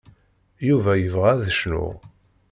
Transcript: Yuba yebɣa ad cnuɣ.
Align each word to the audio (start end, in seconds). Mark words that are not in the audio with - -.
Yuba 0.67 0.91
yebɣa 0.97 1.29
ad 1.33 1.41
cnuɣ. 1.59 1.95